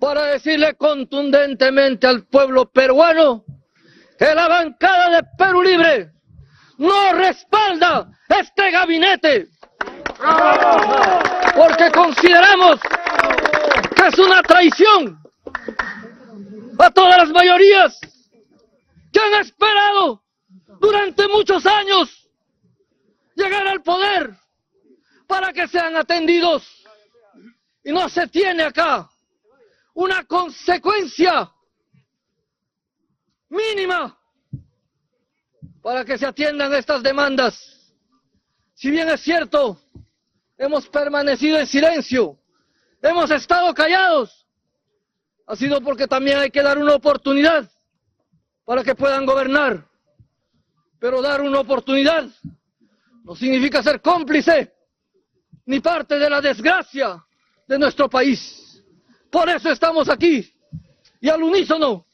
para 0.00 0.24
decirle 0.24 0.74
contundentemente 0.74 2.06
al 2.06 2.26
pueblo 2.26 2.70
peruano 2.70 3.44
que 4.18 4.34
la 4.34 4.48
bancada 4.48 5.16
de 5.16 5.28
Perú 5.38 5.62
Libre 5.62 6.10
no 6.78 7.12
respalda 7.12 8.10
este 8.28 8.70
gabinete. 8.72 9.48
Porque 11.54 11.90
consideramos 11.92 12.80
que 13.94 14.06
es 14.08 14.18
una 14.18 14.42
traición 14.42 15.18
a 16.78 16.90
todas 16.90 17.18
las 17.18 17.30
mayorías 17.30 17.98
que 19.12 19.20
han 19.20 19.40
esperado 19.40 20.24
durante 20.80 21.28
muchos 21.28 21.64
años 21.66 22.28
llegar 23.36 23.68
al 23.68 23.80
poder 23.82 24.43
para 25.26 25.52
que 25.52 25.68
sean 25.68 25.96
atendidos. 25.96 26.84
Y 27.82 27.92
no 27.92 28.08
se 28.08 28.26
tiene 28.28 28.62
acá 28.62 29.10
una 29.94 30.24
consecuencia 30.24 31.50
mínima 33.48 34.18
para 35.82 36.04
que 36.04 36.18
se 36.18 36.26
atiendan 36.26 36.72
estas 36.74 37.02
demandas. 37.02 37.92
Si 38.74 38.90
bien 38.90 39.08
es 39.08 39.20
cierto, 39.20 39.80
hemos 40.56 40.88
permanecido 40.88 41.58
en 41.58 41.66
silencio, 41.66 42.38
hemos 43.02 43.30
estado 43.30 43.72
callados, 43.74 44.46
ha 45.46 45.54
sido 45.56 45.80
porque 45.80 46.08
también 46.08 46.38
hay 46.38 46.50
que 46.50 46.62
dar 46.62 46.78
una 46.78 46.94
oportunidad 46.94 47.70
para 48.64 48.82
que 48.82 48.94
puedan 48.94 49.26
gobernar. 49.26 49.86
Pero 50.98 51.20
dar 51.20 51.42
una 51.42 51.60
oportunidad 51.60 52.26
no 53.24 53.36
significa 53.36 53.82
ser 53.82 54.00
cómplice 54.00 54.73
ni 55.66 55.80
parte 55.80 56.18
de 56.18 56.30
la 56.30 56.40
desgracia 56.40 57.24
de 57.66 57.78
nuestro 57.78 58.08
país. 58.08 58.82
Por 59.30 59.48
eso 59.48 59.70
estamos 59.70 60.08
aquí 60.08 60.54
y 61.20 61.28
al 61.28 61.42
unísono 61.42 62.06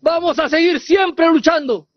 vamos 0.00 0.38
a 0.38 0.48
seguir 0.48 0.80
siempre 0.80 1.26
luchando 1.28 1.88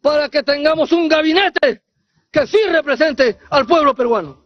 para 0.00 0.28
que 0.28 0.42
tengamos 0.42 0.92
un 0.92 1.08
gabinete 1.08 1.82
que 2.30 2.46
sí 2.46 2.58
represente 2.70 3.38
al 3.50 3.66
pueblo 3.66 3.94
peruano 3.94 4.44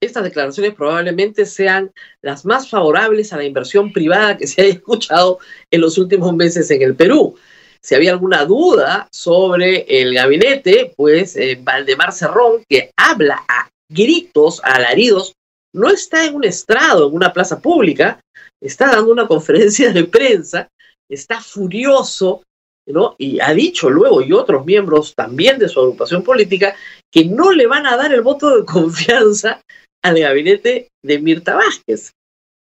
estas 0.00 0.24
declaraciones 0.24 0.74
probablemente 0.74 1.46
sean 1.46 1.92
las 2.22 2.44
más 2.44 2.68
favorables 2.68 3.32
a 3.32 3.36
la 3.36 3.44
inversión 3.44 3.92
privada 3.92 4.36
que 4.36 4.46
se 4.46 4.62
haya 4.62 4.74
escuchado 4.74 5.38
en 5.70 5.80
los 5.80 5.98
últimos 5.98 6.34
meses 6.34 6.70
en 6.70 6.82
el 6.82 6.94
Perú. 6.94 7.36
Si 7.80 7.94
había 7.94 8.12
alguna 8.12 8.44
duda 8.44 9.08
sobre 9.12 9.86
el 9.88 10.14
gabinete, 10.14 10.92
pues 10.96 11.36
eh, 11.36 11.58
Valdemar 11.62 12.12
Cerrón, 12.12 12.64
que 12.68 12.90
habla 12.96 13.44
a 13.48 13.68
gritos, 13.88 14.60
alaridos, 14.62 15.34
no 15.74 15.90
está 15.90 16.24
en 16.24 16.34
un 16.34 16.44
estrado, 16.44 17.08
en 17.08 17.14
una 17.14 17.32
plaza 17.32 17.60
pública, 17.60 18.20
está 18.60 18.86
dando 18.86 19.12
una 19.12 19.26
conferencia 19.28 19.92
de 19.92 20.04
prensa, 20.04 20.68
está 21.08 21.40
furioso, 21.40 22.42
¿no? 22.88 23.14
Y 23.18 23.40
ha 23.40 23.52
dicho 23.52 23.90
luego, 23.90 24.22
y 24.22 24.32
otros 24.32 24.64
miembros 24.64 25.14
también 25.14 25.58
de 25.58 25.68
su 25.68 25.80
agrupación 25.80 26.22
política, 26.22 26.74
que 27.12 27.24
no 27.24 27.52
le 27.52 27.66
van 27.66 27.86
a 27.86 27.96
dar 27.96 28.12
el 28.12 28.22
voto 28.22 28.56
de 28.56 28.64
confianza 28.66 29.60
al 30.02 30.18
gabinete 30.18 30.88
de 31.04 31.18
Mirta 31.18 31.56
Vázquez, 31.56 32.12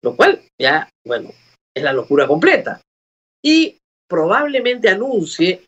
lo 0.02 0.16
cual 0.16 0.42
ya, 0.60 0.88
bueno, 1.06 1.30
es 1.74 1.82
la 1.82 1.92
locura 1.92 2.26
completa. 2.26 2.80
Y 3.42 3.78
probablemente 4.08 4.88
anuncie 4.88 5.64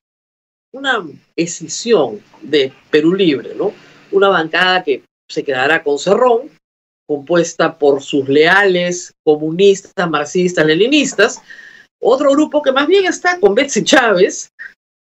una 0.75 1.07
escisión 1.37 2.21
de 2.43 2.73
Perú 2.91 3.15
Libre, 3.15 3.55
¿no? 3.55 3.73
Una 4.13 4.29
bancada 4.29 4.83
que 4.83 5.03
se 5.29 5.45
quedará 5.45 5.83
con 5.83 5.99
Cerrón, 5.99 6.51
compuesta 7.09 7.79
por 7.79 8.03
sus 8.03 8.29
leales 8.29 9.13
comunistas, 9.25 10.09
marxistas, 10.11 10.67
leninistas, 10.67 11.41
otro 12.01 12.31
grupo 12.33 12.63
que 12.63 12.73
más 12.73 12.87
bien 12.87 13.07
está 13.07 13.39
con 13.41 13.55
Betsy 13.55 13.85
Chávez, 13.85 14.51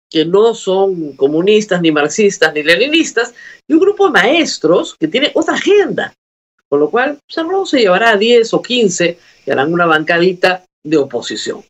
que 0.09 0.25
no 0.25 0.53
son 0.53 1.15
comunistas, 1.15 1.81
ni 1.81 1.91
marxistas, 1.91 2.53
ni 2.53 2.63
leninistas, 2.63 3.33
y 3.67 3.73
un 3.73 3.79
grupo 3.79 4.07
de 4.07 4.13
maestros 4.13 4.95
que 4.99 5.07
tiene 5.07 5.31
otra 5.35 5.55
agenda, 5.55 6.13
con 6.67 6.79
lo 6.79 6.89
cual, 6.89 7.19
Cerrón 7.27 7.65
se 7.65 7.79
llevará 7.79 8.15
10 8.15 8.53
o 8.53 8.61
15 8.61 9.17
y 9.45 9.51
harán 9.51 9.73
una 9.73 9.87
bancadita 9.87 10.63
de 10.83 10.97
oposición. 10.97 11.63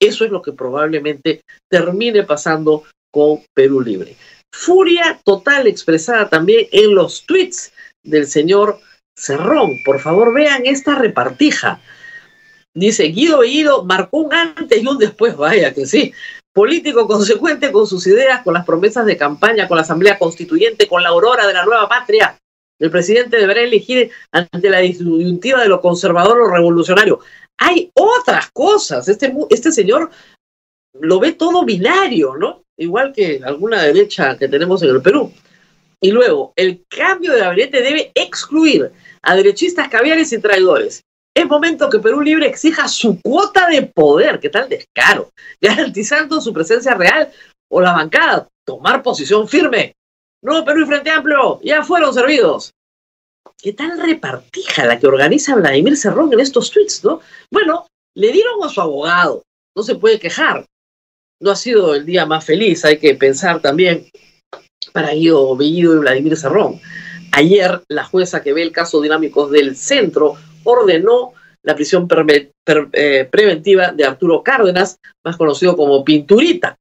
Eso 0.00 0.24
es 0.24 0.30
lo 0.30 0.42
que 0.42 0.52
probablemente 0.52 1.42
termine 1.70 2.24
pasando 2.24 2.82
con 3.12 3.42
Perú 3.54 3.80
Libre. 3.80 4.16
Furia 4.56 5.20
total 5.24 5.66
expresada 5.66 6.28
también 6.28 6.68
en 6.70 6.94
los 6.94 7.26
tweets 7.26 7.72
del 8.04 8.26
señor 8.28 8.78
Cerrón. 9.16 9.82
Por 9.84 9.98
favor, 10.00 10.32
vean 10.32 10.62
esta 10.64 10.94
repartija. 10.94 11.80
Dice, 12.72 13.04
Guido 13.04 13.40
Bellido 13.40 13.84
marcó 13.84 14.18
un 14.18 14.32
antes 14.32 14.80
y 14.80 14.86
un 14.86 14.96
después, 14.96 15.36
vaya 15.36 15.74
que 15.74 15.86
sí. 15.86 16.14
Político 16.52 17.08
consecuente 17.08 17.72
con 17.72 17.88
sus 17.88 18.06
ideas, 18.06 18.42
con 18.42 18.54
las 18.54 18.64
promesas 18.64 19.04
de 19.06 19.16
campaña, 19.16 19.66
con 19.66 19.76
la 19.76 19.82
Asamblea 19.82 20.18
Constituyente, 20.18 20.86
con 20.86 21.02
la 21.02 21.08
aurora 21.08 21.48
de 21.48 21.52
la 21.52 21.64
nueva 21.64 21.88
patria. 21.88 22.38
El 22.78 22.92
presidente 22.92 23.36
deberá 23.38 23.60
elegir 23.60 24.12
ante 24.30 24.70
la 24.70 24.78
disyuntiva 24.78 25.62
de 25.62 25.68
lo 25.68 25.80
conservador 25.80 26.40
o 26.40 26.50
revolucionario. 26.50 27.18
Hay 27.58 27.90
otras 27.94 28.50
cosas. 28.52 29.08
Este, 29.08 29.34
este 29.50 29.72
señor 29.72 30.10
lo 31.00 31.18
ve 31.18 31.32
todo 31.32 31.64
binario, 31.64 32.36
¿no? 32.36 32.63
Igual 32.76 33.12
que 33.12 33.40
alguna 33.44 33.82
derecha 33.82 34.36
que 34.36 34.48
tenemos 34.48 34.82
en 34.82 34.90
el 34.90 35.02
Perú. 35.02 35.32
Y 36.00 36.10
luego, 36.10 36.52
el 36.56 36.84
cambio 36.88 37.32
de 37.32 37.40
gabinete 37.40 37.80
debe 37.80 38.12
excluir 38.14 38.92
a 39.22 39.36
derechistas 39.36 39.88
caviares 39.88 40.32
y 40.32 40.40
traidores. 40.40 41.02
Es 41.34 41.46
momento 41.46 41.88
que 41.88 41.98
Perú 41.98 42.20
Libre 42.20 42.46
exija 42.46 42.86
su 42.88 43.20
cuota 43.20 43.68
de 43.68 43.82
poder, 43.82 44.38
¿qué 44.38 44.50
tal 44.50 44.68
descaro? 44.68 45.30
Garantizando 45.60 46.40
su 46.40 46.52
presencia 46.52 46.94
real 46.94 47.32
o 47.70 47.80
la 47.80 47.92
bancada, 47.92 48.48
tomar 48.64 49.02
posición 49.02 49.48
firme. 49.48 49.94
No, 50.42 50.64
Perú 50.64 50.82
y 50.82 50.86
Frente 50.86 51.10
Amplio, 51.10 51.60
ya 51.62 51.82
fueron 51.82 52.12
servidos. 52.12 52.72
¿Qué 53.56 53.72
tal 53.72 53.98
repartija 53.98 54.84
la 54.84 54.98
que 54.98 55.06
organiza 55.06 55.54
Vladimir 55.54 55.96
Cerrón 55.96 56.32
en 56.32 56.40
estos 56.40 56.70
tweets, 56.70 57.02
no? 57.02 57.20
Bueno, 57.50 57.86
le 58.14 58.30
dieron 58.30 58.62
a 58.62 58.68
su 58.68 58.80
abogado, 58.80 59.42
no 59.74 59.82
se 59.82 59.94
puede 59.94 60.20
quejar. 60.20 60.66
No 61.40 61.50
ha 61.50 61.56
sido 61.56 61.94
el 61.94 62.06
día 62.06 62.26
más 62.26 62.44
feliz, 62.44 62.84
hay 62.84 62.98
que 62.98 63.14
pensar 63.14 63.60
también 63.60 64.06
para 64.92 65.12
Guido 65.12 65.56
Bellido 65.56 65.96
y 65.96 65.98
Vladimir 65.98 66.36
Cerrón. 66.36 66.80
Ayer, 67.32 67.82
la 67.88 68.04
jueza 68.04 68.42
que 68.42 68.52
ve 68.52 68.62
el 68.62 68.72
caso 68.72 69.00
dinámicos 69.00 69.50
del 69.50 69.76
centro 69.76 70.36
ordenó 70.62 71.32
la 71.64 71.74
prisión 71.74 72.06
eh, 72.92 73.28
preventiva 73.30 73.92
de 73.92 74.04
Arturo 74.04 74.42
Cárdenas, 74.42 74.98
más 75.24 75.36
conocido 75.36 75.76
como 75.76 76.04
Pinturita, 76.04 76.76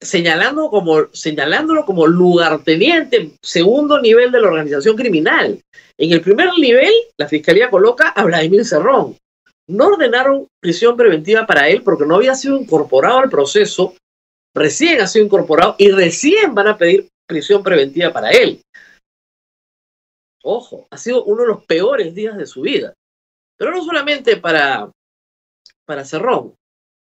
señalando 0.00 0.70
como, 0.70 1.06
señalándolo 1.12 1.84
como 1.84 2.06
lugarteniente, 2.06 3.32
segundo 3.42 4.00
nivel 4.00 4.32
de 4.32 4.40
la 4.40 4.48
organización 4.48 4.96
criminal. 4.96 5.60
En 5.98 6.12
el 6.12 6.20
primer 6.20 6.50
nivel, 6.58 6.92
la 7.18 7.28
fiscalía 7.28 7.70
coloca 7.70 8.08
a 8.08 8.24
Vladimir 8.24 8.64
Cerrón. 8.64 9.16
No 9.68 9.86
ordenaron 9.86 10.46
prisión 10.60 10.96
preventiva 10.96 11.46
para 11.46 11.68
él 11.68 11.82
porque 11.82 12.04
no 12.04 12.16
había 12.16 12.34
sido 12.34 12.58
incorporado 12.58 13.18
al 13.18 13.30
proceso, 13.30 13.94
recién 14.54 15.00
ha 15.00 15.06
sido 15.06 15.24
incorporado 15.24 15.76
y 15.78 15.90
recién 15.90 16.54
van 16.54 16.68
a 16.68 16.78
pedir 16.78 17.08
prisión 17.26 17.62
preventiva 17.62 18.12
para 18.12 18.30
él. 18.30 18.60
Ojo, 20.42 20.86
ha 20.90 20.98
sido 20.98 21.24
uno 21.24 21.42
de 21.42 21.48
los 21.48 21.64
peores 21.64 22.14
días 22.14 22.36
de 22.36 22.46
su 22.46 22.60
vida. 22.60 22.92
Pero 23.56 23.70
no 23.70 23.82
solamente 23.82 24.36
para, 24.36 24.90
para 25.86 26.04
Cerrón, 26.04 26.54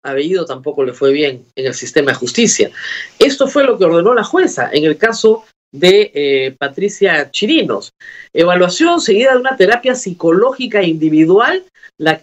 a 0.03 0.13
Bellido 0.13 0.45
tampoco 0.45 0.83
le 0.83 0.93
fue 0.93 1.11
bien 1.11 1.45
en 1.55 1.65
el 1.65 1.73
sistema 1.73 2.11
de 2.11 2.17
justicia. 2.17 2.71
Esto 3.19 3.47
fue 3.47 3.63
lo 3.63 3.77
que 3.77 3.85
ordenó 3.85 4.13
la 4.13 4.23
jueza 4.23 4.69
en 4.71 4.85
el 4.85 4.97
caso 4.97 5.45
de 5.73 6.11
eh, 6.13 6.55
Patricia 6.57 7.29
Chirinos. 7.31 7.91
Evaluación 8.31 9.01
seguida 9.01 9.33
de 9.33 9.39
una 9.39 9.57
terapia 9.57 9.95
psicológica 9.95 10.81
individual 10.83 11.63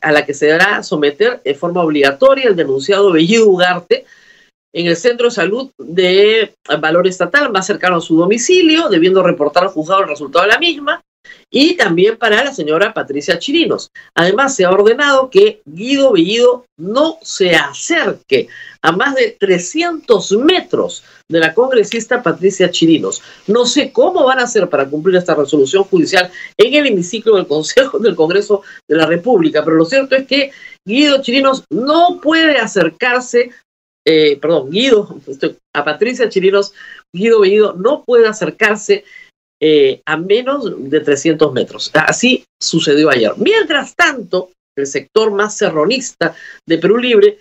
a 0.00 0.12
la 0.12 0.24
que 0.24 0.34
se 0.34 0.46
deberá 0.46 0.82
someter 0.82 1.42
de 1.42 1.54
forma 1.54 1.82
obligatoria 1.82 2.48
el 2.48 2.56
denunciado 2.56 3.12
Bellido 3.12 3.48
Ugarte 3.48 4.06
en 4.72 4.86
el 4.86 4.96
centro 4.96 5.26
de 5.26 5.34
salud 5.34 5.70
de 5.78 6.54
valor 6.80 7.06
estatal 7.06 7.50
más 7.50 7.66
cercano 7.66 7.96
a 7.96 8.00
su 8.00 8.16
domicilio, 8.16 8.88
debiendo 8.88 9.22
reportar 9.22 9.64
al 9.64 9.70
juzgado 9.70 10.02
el 10.02 10.08
resultado 10.08 10.44
de 10.44 10.52
la 10.52 10.58
misma 10.58 11.02
y 11.50 11.76
también 11.76 12.16
para 12.16 12.44
la 12.44 12.52
señora 12.52 12.94
Patricia 12.94 13.38
Chirinos. 13.38 13.90
Además, 14.14 14.54
se 14.54 14.64
ha 14.64 14.70
ordenado 14.70 15.30
que 15.30 15.62
Guido 15.66 16.12
Bellido 16.12 16.64
no 16.78 17.18
se 17.22 17.54
acerque 17.54 18.48
a 18.82 18.92
más 18.92 19.14
de 19.14 19.36
300 19.38 20.32
metros 20.32 21.02
de 21.28 21.40
la 21.40 21.52
congresista 21.52 22.22
Patricia 22.22 22.70
Chirinos. 22.70 23.22
No 23.46 23.66
sé 23.66 23.92
cómo 23.92 24.24
van 24.24 24.38
a 24.38 24.44
hacer 24.44 24.68
para 24.68 24.88
cumplir 24.88 25.16
esta 25.16 25.34
resolución 25.34 25.84
judicial 25.84 26.30
en 26.56 26.74
el 26.74 26.86
hemiciclo 26.86 27.36
del 27.36 27.46
Consejo 27.46 27.98
del 27.98 28.16
Congreso 28.16 28.62
de 28.88 28.96
la 28.96 29.06
República, 29.06 29.64
pero 29.64 29.76
lo 29.76 29.84
cierto 29.84 30.16
es 30.16 30.26
que 30.26 30.52
Guido 30.86 31.20
Chirinos 31.20 31.64
no 31.70 32.20
puede 32.22 32.58
acercarse, 32.58 33.50
eh, 34.06 34.38
perdón, 34.40 34.70
Guido, 34.70 35.20
a 35.74 35.84
Patricia 35.84 36.28
Chirinos, 36.28 36.72
Guido 37.12 37.40
Bellido 37.40 37.74
no 37.74 38.04
puede 38.04 38.26
acercarse 38.26 39.04
eh, 39.60 40.00
a 40.06 40.16
menos 40.16 40.90
de 40.90 41.00
300 41.00 41.52
metros. 41.52 41.90
Así 41.94 42.44
sucedió 42.60 43.10
ayer. 43.10 43.32
Mientras 43.36 43.94
tanto, 43.94 44.50
el 44.76 44.86
sector 44.86 45.30
más 45.30 45.56
serronista 45.56 46.34
de 46.66 46.78
Perú 46.78 46.96
Libre 46.96 47.38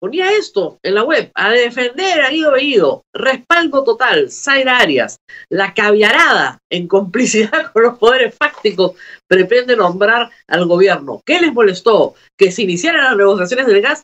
ponía 0.00 0.32
esto 0.32 0.78
en 0.82 0.94
la 0.94 1.02
web, 1.02 1.30
a 1.34 1.50
defender 1.50 2.20
a 2.20 2.30
Guido 2.30 2.52
Bellido, 2.52 3.02
respaldo 3.12 3.82
total, 3.82 4.30
Zaira 4.30 4.78
Arias, 4.78 5.18
la 5.50 5.74
caviarada 5.74 6.58
en 6.70 6.86
complicidad 6.86 7.50
con 7.72 7.82
los 7.82 7.98
poderes 7.98 8.34
fácticos 8.34 8.92
pretende 9.26 9.76
nombrar 9.76 10.30
al 10.46 10.66
gobierno. 10.66 11.20
¿Qué 11.26 11.40
les 11.40 11.52
molestó? 11.52 12.14
Que 12.38 12.52
se 12.52 12.62
iniciaran 12.62 13.04
las 13.04 13.16
negociaciones 13.16 13.66
del 13.66 13.82
gas. 13.82 14.02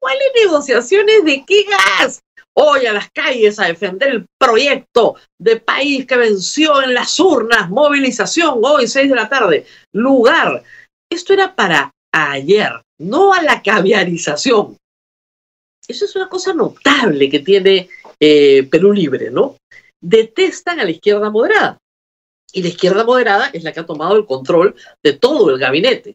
¿Cuáles 0.00 0.32
negociaciones 0.44 1.24
de 1.24 1.44
qué 1.46 1.64
gas? 1.64 2.20
Hoy 2.54 2.86
a 2.86 2.92
las 2.92 3.10
calles 3.10 3.58
a 3.58 3.66
defender 3.66 4.10
el 4.10 4.26
proyecto 4.38 5.16
de 5.38 5.56
país 5.56 6.06
que 6.06 6.16
venció 6.16 6.82
en 6.82 6.94
las 6.94 7.18
urnas, 7.18 7.70
movilización 7.70 8.60
hoy, 8.62 8.86
seis 8.86 9.08
de 9.08 9.16
la 9.16 9.28
tarde, 9.28 9.66
lugar. 9.92 10.62
Esto 11.10 11.32
era 11.32 11.54
para 11.54 11.90
ayer, 12.12 12.72
no 12.98 13.32
a 13.32 13.42
la 13.42 13.62
caviarización. 13.62 14.76
Eso 15.86 16.04
es 16.04 16.16
una 16.16 16.28
cosa 16.28 16.54
notable 16.54 17.28
que 17.28 17.40
tiene 17.40 17.88
eh, 18.20 18.62
Perú 18.70 18.92
Libre, 18.92 19.30
¿no? 19.30 19.56
Detestan 20.00 20.80
a 20.80 20.84
la 20.84 20.90
izquierda 20.90 21.30
moderada. 21.30 21.78
Y 22.52 22.62
la 22.62 22.68
izquierda 22.68 23.04
moderada 23.04 23.48
es 23.52 23.64
la 23.64 23.72
que 23.72 23.80
ha 23.80 23.86
tomado 23.86 24.16
el 24.16 24.26
control 24.26 24.74
de 25.02 25.14
todo 25.14 25.50
el 25.50 25.58
gabinete 25.58 26.14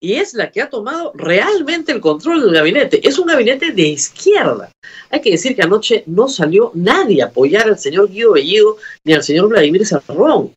y 0.00 0.14
es 0.14 0.34
la 0.34 0.50
que 0.50 0.62
ha 0.62 0.70
tomado 0.70 1.12
realmente 1.14 1.92
el 1.92 2.00
control 2.00 2.42
del 2.42 2.54
gabinete. 2.54 3.06
Es 3.06 3.18
un 3.18 3.26
gabinete 3.26 3.72
de 3.72 3.82
izquierda. 3.82 4.70
Hay 5.10 5.20
que 5.20 5.32
decir 5.32 5.56
que 5.56 5.62
anoche 5.62 6.04
no 6.06 6.28
salió 6.28 6.70
nadie 6.74 7.22
a 7.22 7.26
apoyar 7.26 7.68
al 7.68 7.78
señor 7.78 8.08
Guido 8.08 8.32
Bellido 8.32 8.76
ni 9.04 9.12
al 9.12 9.24
señor 9.24 9.48
Vladimir 9.48 9.84
Cerrón. 9.86 10.54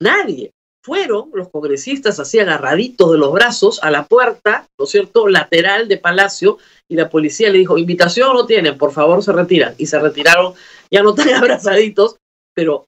Nadie. 0.00 0.50
Fueron 0.84 1.30
los 1.32 1.48
congresistas 1.48 2.18
así 2.18 2.40
agarraditos 2.40 3.12
de 3.12 3.18
los 3.18 3.32
brazos 3.32 3.80
a 3.84 3.90
la 3.92 4.04
puerta, 4.04 4.66
¿no 4.76 4.84
es 4.84 4.90
cierto?, 4.90 5.28
lateral 5.28 5.86
de 5.86 5.96
Palacio, 5.96 6.58
y 6.88 6.96
la 6.96 7.08
policía 7.08 7.50
le 7.50 7.58
dijo, 7.58 7.78
invitación 7.78 8.34
no 8.34 8.46
tienen, 8.46 8.76
por 8.76 8.90
favor 8.90 9.22
se 9.22 9.30
retiran. 9.30 9.76
Y 9.78 9.86
se 9.86 10.00
retiraron, 10.00 10.54
ya 10.90 11.04
no 11.04 11.10
están 11.10 11.28
abrazaditos, 11.34 12.16
pero 12.52 12.86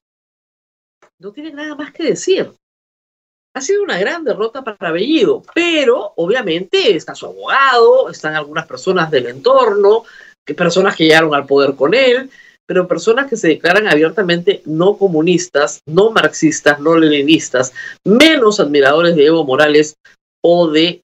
no 1.19 1.31
tienen 1.31 1.55
nada 1.55 1.75
más 1.75 1.93
que 1.93 2.03
decir 2.03 2.51
ha 3.55 3.61
sido 3.61 3.83
una 3.83 3.97
gran 3.97 4.25
derrota 4.25 4.63
para 4.63 4.91
Bellido, 4.91 5.41
pero 5.53 6.11
obviamente 6.17 6.93
está 6.93 7.15
su 7.15 7.25
abogado, 7.25 8.09
están 8.09 8.35
algunas 8.35 8.67
personas 8.67 9.09
del 9.09 9.27
entorno, 9.27 10.03
que 10.45 10.53
personas 10.53 10.93
que 10.95 11.05
llegaron 11.05 11.33
al 11.33 11.45
poder 11.45 11.73
con 11.73 11.93
él, 11.93 12.29
pero 12.67 12.85
personas 12.85 13.29
que 13.29 13.37
se 13.37 13.47
declaran 13.47 13.87
abiertamente 13.87 14.61
no 14.65 14.97
comunistas, 14.97 15.79
no 15.85 16.11
marxistas, 16.11 16.81
no 16.81 16.97
leninistas, 16.97 17.73
menos 18.03 18.59
admiradores 18.59 19.15
de 19.15 19.25
Evo 19.25 19.45
Morales 19.45 19.95
o 20.43 20.69
de 20.69 21.01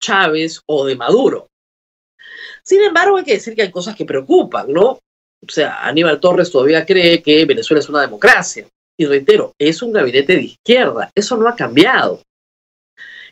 Chávez 0.00 0.62
o 0.66 0.86
de 0.86 0.94
Maduro. 0.94 1.48
Sin 2.62 2.80
embargo, 2.80 3.16
hay 3.16 3.24
que 3.24 3.34
decir 3.34 3.56
que 3.56 3.62
hay 3.62 3.72
cosas 3.72 3.96
que 3.96 4.04
preocupan, 4.04 4.72
¿no? 4.72 5.00
O 5.44 5.50
sea, 5.50 5.84
Aníbal 5.84 6.20
Torres 6.20 6.52
todavía 6.52 6.86
cree 6.86 7.20
que 7.22 7.44
Venezuela 7.44 7.80
es 7.80 7.88
una 7.88 8.02
democracia. 8.02 8.68
Y 8.98 9.06
reitero, 9.06 9.54
es 9.58 9.80
un 9.80 9.92
gabinete 9.92 10.34
de 10.34 10.42
izquierda, 10.42 11.10
eso 11.14 11.36
no 11.36 11.48
ha 11.48 11.54
cambiado. 11.54 12.20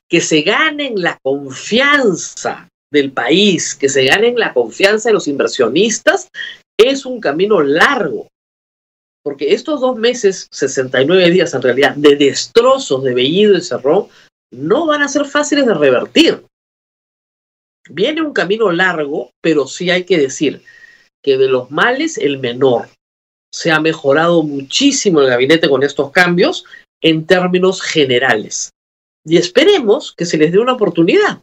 Que 0.09 0.21
se 0.21 0.43
ganen 0.43 1.01
la 1.03 1.19
confianza 1.21 2.69
del 2.93 3.11
país, 3.11 3.75
que 3.75 3.89
se 3.89 4.05
ganen 4.05 4.39
la 4.39 4.55
confianza 4.55 5.09
de 5.09 5.15
los 5.15 5.27
inversionistas, 5.27 6.29
es 6.79 7.05
un 7.05 7.21
camino 7.21 7.61
largo. 7.63 8.29
Porque 9.25 9.55
estos 9.55 9.81
dos 9.81 9.97
meses, 9.97 10.47
69 10.53 11.31
días 11.31 11.53
en 11.53 11.63
realidad, 11.63 11.97
de 11.97 12.15
destrozos 12.15 13.03
de 13.03 13.15
Bellido 13.15 13.57
y 13.57 13.61
Cerrón, 13.61 14.07
no 14.53 14.87
van 14.87 15.03
a 15.03 15.09
ser 15.09 15.25
fáciles 15.25 15.67
de 15.67 15.75
revertir. 15.75 16.45
Viene 17.91 18.23
un 18.23 18.33
camino 18.33 18.71
largo, 18.71 19.33
pero 19.43 19.67
sí 19.67 19.91
hay 19.91 20.05
que 20.05 20.19
decir 20.19 20.63
que 21.25 21.37
de 21.37 21.49
los 21.49 21.73
males 21.73 22.19
el 22.19 22.39
menor 22.39 22.89
se 23.53 23.71
ha 23.71 23.81
mejorado 23.81 24.43
muchísimo 24.43 25.21
el 25.21 25.29
gabinete 25.29 25.69
con 25.69 25.83
estos 25.83 26.11
cambios 26.11 26.65
en 27.01 27.27
términos 27.27 27.83
generales. 27.83 28.71
Y 29.25 29.37
esperemos 29.37 30.15
que 30.17 30.25
se 30.25 30.39
les 30.39 30.53
dé 30.53 30.59
una 30.59 30.75
oportunidad. 30.75 31.41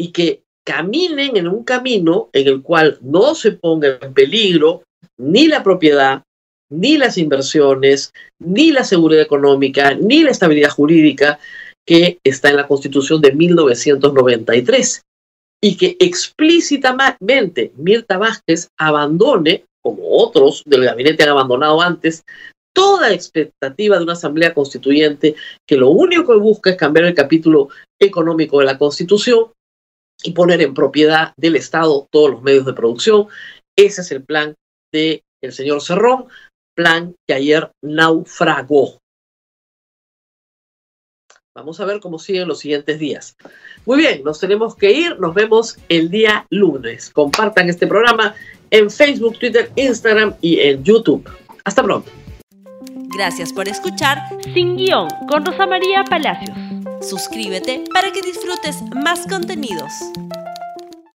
y 0.00 0.12
que 0.12 0.44
caminen 0.64 1.36
en 1.36 1.48
un 1.48 1.64
camino 1.64 2.28
en 2.32 2.46
el 2.46 2.62
cual 2.62 2.98
no 3.00 3.34
se 3.34 3.50
ponga 3.50 3.98
en 4.00 4.14
peligro 4.14 4.84
ni 5.16 5.48
la 5.48 5.64
propiedad, 5.64 6.22
ni 6.70 6.98
las 6.98 7.18
inversiones, 7.18 8.12
ni 8.38 8.70
la 8.70 8.84
seguridad 8.84 9.22
económica, 9.22 9.94
ni 9.94 10.22
la 10.22 10.30
estabilidad 10.30 10.70
jurídica 10.70 11.40
que 11.86 12.18
está 12.22 12.50
en 12.50 12.56
la 12.56 12.68
Constitución 12.68 13.20
de 13.22 13.32
1993 13.32 15.02
y 15.62 15.76
que 15.76 15.96
explícitamente 15.98 17.72
Mirta 17.76 18.18
Vázquez 18.18 18.68
abandone, 18.76 19.64
como 19.88 20.02
otros 20.06 20.62
del 20.66 20.84
gabinete 20.84 21.22
han 21.22 21.30
abandonado 21.30 21.80
antes, 21.80 22.22
toda 22.74 23.10
expectativa 23.10 23.96
de 23.96 24.04
una 24.04 24.12
asamblea 24.12 24.52
constituyente 24.52 25.34
que 25.66 25.76
lo 25.76 25.88
único 25.88 26.34
que 26.34 26.38
busca 26.38 26.70
es 26.70 26.76
cambiar 26.76 27.06
el 27.06 27.14
capítulo 27.14 27.70
económico 27.98 28.58
de 28.58 28.66
la 28.66 28.76
Constitución 28.76 29.46
y 30.22 30.32
poner 30.32 30.60
en 30.60 30.74
propiedad 30.74 31.32
del 31.38 31.56
Estado 31.56 32.06
todos 32.12 32.30
los 32.30 32.42
medios 32.42 32.66
de 32.66 32.74
producción. 32.74 33.28
Ese 33.76 34.02
es 34.02 34.12
el 34.12 34.22
plan 34.22 34.54
del 34.92 35.22
el 35.42 35.52
señor 35.52 35.80
Cerrón, 35.80 36.26
plan 36.76 37.14
que 37.26 37.34
ayer 37.34 37.70
naufragó. 37.82 38.98
Vamos 41.56 41.80
a 41.80 41.86
ver 41.86 41.98
cómo 42.00 42.18
siguen 42.18 42.46
los 42.46 42.60
siguientes 42.60 42.98
días. 42.98 43.36
Muy 43.86 43.98
bien, 43.98 44.22
nos 44.22 44.38
tenemos 44.38 44.76
que 44.76 44.92
ir. 44.92 45.18
Nos 45.18 45.34
vemos 45.34 45.78
el 45.88 46.10
día 46.10 46.46
lunes. 46.50 47.10
Compartan 47.10 47.68
este 47.68 47.88
programa 47.88 48.36
en 48.70 48.90
Facebook, 48.90 49.38
Twitter, 49.38 49.70
Instagram 49.76 50.34
y 50.40 50.58
en 50.60 50.82
YouTube. 50.82 51.28
Hasta 51.64 51.82
pronto. 51.82 52.10
Gracias 53.16 53.52
por 53.52 53.68
escuchar 53.68 54.18
Sin 54.54 54.76
Guión 54.76 55.08
con 55.28 55.44
Rosa 55.44 55.66
María 55.66 56.04
Palacios. 56.04 56.56
Suscríbete 57.00 57.84
para 57.92 58.12
que 58.12 58.22
disfrutes 58.22 58.82
más 58.94 59.26
contenidos. 59.26 59.92